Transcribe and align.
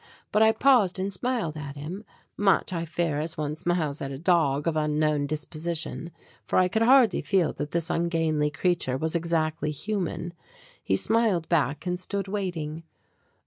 But 0.31 0.41
I 0.41 0.51
paused 0.51 0.97
and 0.97 1.13
smiled 1.13 1.55
at 1.55 1.75
him, 1.75 2.05
much, 2.35 2.73
I 2.73 2.85
fear, 2.85 3.19
as 3.19 3.37
one 3.37 3.53
smiles 3.53 4.01
at 4.01 4.09
a 4.09 4.17
dog 4.17 4.67
of 4.67 4.75
unknown 4.75 5.27
disposition, 5.27 6.09
for 6.43 6.57
I 6.57 6.67
could 6.69 6.81
hardly 6.81 7.21
feel 7.21 7.53
that 7.53 7.69
this 7.69 7.91
ungainly 7.91 8.49
creature 8.49 8.97
was 8.97 9.15
exactly 9.15 9.69
human. 9.69 10.33
He 10.83 10.95
smiled 10.95 11.47
back 11.49 11.85
and 11.85 11.99
stood 11.99 12.27
waiting. 12.27 12.81